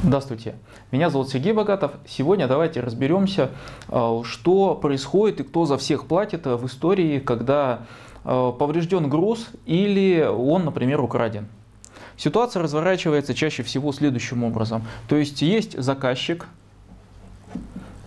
[0.00, 0.54] Здравствуйте,
[0.92, 1.90] меня зовут Сергей Богатов.
[2.06, 3.50] Сегодня давайте разберемся,
[3.88, 7.80] э, что происходит и кто за всех платит в истории, когда
[8.24, 11.48] э, поврежден груз или он, например, украден.
[12.16, 14.86] Ситуация разворачивается чаще всего следующим образом.
[15.08, 16.46] То есть есть заказчик,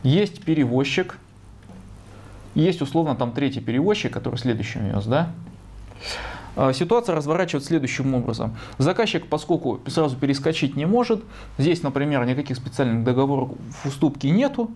[0.01, 1.17] есть перевозчик,
[2.55, 5.33] есть условно там третий перевозчик, который следующим вез, да?
[6.55, 8.55] А, ситуация разворачивается следующим образом.
[8.77, 11.23] Заказчик, поскольку сразу перескочить не может,
[11.57, 13.51] здесь, например, никаких специальных договоров
[13.85, 14.71] уступки нету,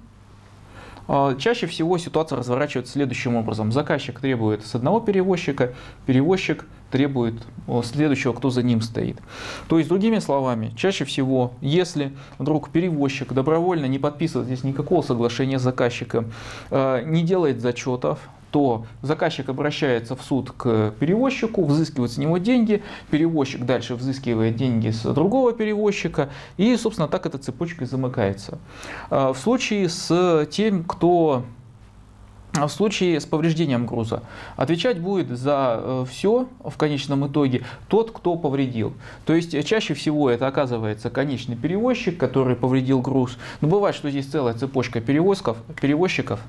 [1.08, 3.72] а, Чаще всего ситуация разворачивается следующим образом.
[3.72, 5.74] Заказчик требует с одного перевозчика,
[6.06, 7.36] перевозчик требует
[7.84, 9.18] следующего, кто за ним стоит.
[9.68, 15.60] То есть, другими словами, чаще всего, если вдруг перевозчик добровольно не подписывает здесь никакого соглашения
[15.60, 16.32] с заказчиком,
[16.72, 18.20] а, не делает зачетов,
[18.56, 24.92] то заказчик обращается в суд к перевозчику, взыскивает с него деньги, перевозчик дальше взыскивает деньги
[24.92, 28.58] с другого перевозчика, и, собственно, так эта цепочка замыкается.
[29.10, 31.44] А, в случае с тем, кто
[32.54, 34.24] в случае с повреждением груза
[34.56, 38.94] отвечать будет за э, все в конечном итоге тот, кто повредил.
[39.26, 43.38] То есть чаще всего это оказывается конечный перевозчик, который повредил груз.
[43.60, 46.40] Но бывает, что здесь целая цепочка перевозков, перевозчиков,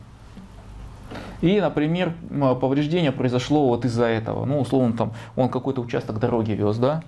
[1.40, 2.14] и, например,
[2.60, 4.44] повреждение произошло вот из-за этого.
[4.44, 7.02] Ну, условно, там он какой-то участок дороги вез, да.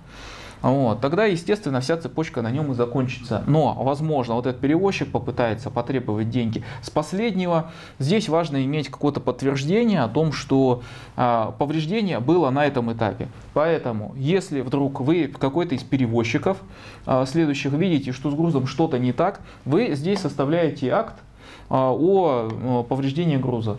[0.63, 1.01] Вот.
[1.01, 3.45] Тогда, естественно, вся цепочка на нем и закончится.
[3.47, 7.71] Но, возможно, вот этот перевозчик попытается потребовать деньги с последнего.
[7.99, 10.83] Здесь важно иметь какое-то подтверждение о том, что
[11.17, 13.29] а, повреждение было на этом этапе.
[13.55, 16.59] Поэтому, если вдруг вы какой-то из перевозчиков
[17.07, 21.15] а, следующих видите, что с грузом что-то не так, вы здесь составляете акт
[21.71, 23.77] а, о повреждении груза.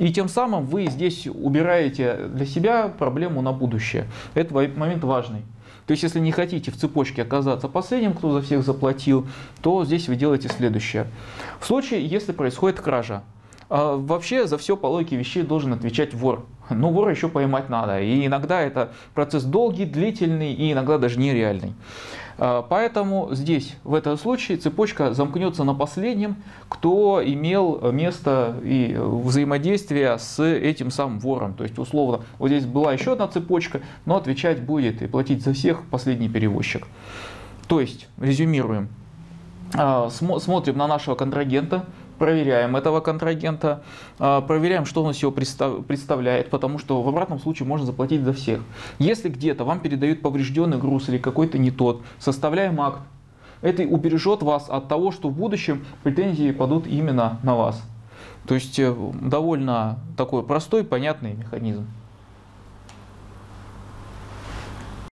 [0.00, 4.06] И тем самым вы здесь убираете для себя проблему на будущее.
[4.34, 5.42] Это момент важный.
[5.86, 9.28] То есть, если не хотите в цепочке оказаться последним, кто за всех заплатил,
[9.60, 11.06] то здесь вы делаете следующее.
[11.60, 13.22] В случае, если происходит кража,
[13.70, 16.44] а, вообще за все по логике вещей должен отвечать вор.
[16.68, 18.00] Но вора еще поймать надо.
[18.00, 21.74] И иногда это процесс долгий, длительный и иногда даже нереальный.
[22.36, 26.36] А, поэтому здесь, в этом случае, цепочка замкнется на последнем,
[26.68, 31.54] кто имел место и взаимодействие с этим самым вором.
[31.54, 35.52] То есть, условно, вот здесь была еще одна цепочка, но отвечать будет и платить за
[35.52, 36.88] всех последний перевозчик.
[37.68, 38.88] То есть, резюмируем.
[39.74, 41.84] А, смотрим на нашего контрагента,
[42.20, 43.82] проверяем этого контрагента,
[44.18, 48.34] а, проверяем, что он из себя представляет, потому что в обратном случае можно заплатить за
[48.34, 48.60] всех.
[48.98, 53.00] Если где-то вам передают поврежденный груз или какой-то не тот, составляем акт.
[53.62, 57.82] Это убережет вас от того, что в будущем претензии падут именно на вас.
[58.46, 61.86] То есть э, довольно такой простой, понятный механизм.